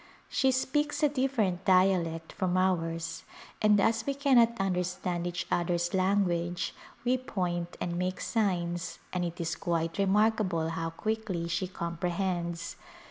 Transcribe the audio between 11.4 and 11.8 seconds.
she